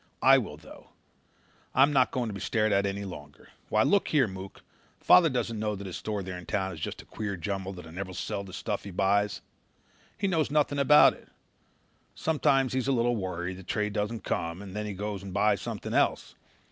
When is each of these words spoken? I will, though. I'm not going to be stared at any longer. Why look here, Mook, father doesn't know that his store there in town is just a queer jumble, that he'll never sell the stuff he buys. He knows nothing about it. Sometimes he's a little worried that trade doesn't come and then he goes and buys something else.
I 0.23 0.39
will, 0.39 0.57
though. 0.57 0.89
I'm 1.75 1.93
not 1.93 2.09
going 2.09 2.27
to 2.27 2.33
be 2.33 2.39
stared 2.39 2.71
at 2.71 2.87
any 2.87 3.05
longer. 3.05 3.49
Why 3.69 3.83
look 3.83 4.07
here, 4.07 4.27
Mook, 4.27 4.63
father 4.99 5.29
doesn't 5.29 5.59
know 5.59 5.75
that 5.75 5.85
his 5.85 5.95
store 5.95 6.23
there 6.23 6.39
in 6.39 6.47
town 6.47 6.71
is 6.73 6.79
just 6.79 7.03
a 7.03 7.05
queer 7.05 7.37
jumble, 7.37 7.71
that 7.73 7.85
he'll 7.85 7.91
never 7.93 8.13
sell 8.13 8.43
the 8.43 8.51
stuff 8.51 8.83
he 8.83 8.89
buys. 8.89 9.41
He 10.17 10.27
knows 10.27 10.49
nothing 10.49 10.79
about 10.79 11.13
it. 11.13 11.27
Sometimes 12.15 12.73
he's 12.73 12.87
a 12.87 12.91
little 12.91 13.15
worried 13.15 13.57
that 13.57 13.67
trade 13.67 13.93
doesn't 13.93 14.23
come 14.23 14.59
and 14.59 14.75
then 14.75 14.87
he 14.87 14.93
goes 14.93 15.21
and 15.21 15.35
buys 15.35 15.61
something 15.61 15.93
else. 15.93 16.33